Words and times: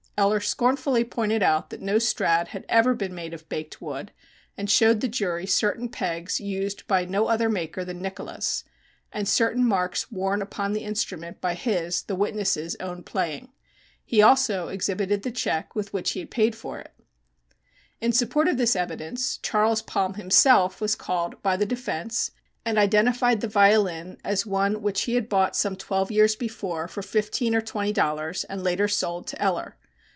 Eller 0.17 0.39
scornfully 0.39 1.03
pointed 1.03 1.41
out 1.41 1.71
that 1.71 1.81
no 1.81 1.97
Strad. 1.97 2.49
had 2.49 2.63
ever 2.69 2.93
been 2.93 3.15
made 3.15 3.33
of 3.33 3.49
baked 3.49 3.81
wood, 3.81 4.11
and 4.55 4.69
showed 4.69 5.01
the 5.01 5.07
jury 5.07 5.47
certain 5.47 5.89
pegs 5.89 6.39
used 6.39 6.85
by 6.85 7.05
no 7.05 7.25
other 7.25 7.49
maker 7.49 7.83
than 7.83 8.03
Nicholas, 8.03 8.63
and 9.11 9.27
certain 9.27 9.65
marks 9.65 10.11
worn 10.11 10.43
upon 10.43 10.73
the 10.73 10.83
instrument 10.83 11.41
by 11.41 11.55
his, 11.55 12.03
the 12.03 12.13
witness', 12.15 12.75
own 12.79 13.01
playing. 13.01 13.49
He 14.05 14.21
also 14.21 14.67
exhibited 14.67 15.23
the 15.23 15.31
check 15.31 15.73
with 15.73 15.91
which 15.91 16.11
he 16.11 16.19
had 16.19 16.29
paid 16.29 16.55
for 16.55 16.77
it. 16.77 16.93
In 17.99 18.11
support 18.11 18.47
of 18.47 18.57
this 18.57 18.75
evidence 18.75 19.39
Charles 19.39 19.81
Palm 19.81 20.13
himself 20.15 20.79
was 20.79 20.93
called 20.93 21.41
by 21.41 21.57
the 21.57 21.65
defense 21.65 22.29
and 22.63 22.77
identified 22.77 23.41
the 23.41 23.47
violin 23.47 24.19
as 24.23 24.45
one 24.45 24.83
which 24.83 25.03
he 25.03 25.15
had 25.15 25.27
bought 25.27 25.55
some 25.55 25.75
twelve 25.75 26.11
years 26.11 26.35
before 26.35 26.87
for 26.87 27.01
fifteen 27.01 27.55
or 27.55 27.61
twenty 27.61 27.91
dollars 27.91 28.43
and 28.43 28.61
later 28.63 28.87
sold 28.87 29.25
to 29.25 29.41
Eller. 29.41 29.77